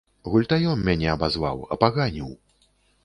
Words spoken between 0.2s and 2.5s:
Гультаём мяне абазваў, апаганіў.